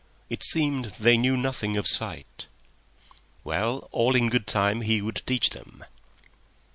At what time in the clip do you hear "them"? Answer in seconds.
5.51-5.85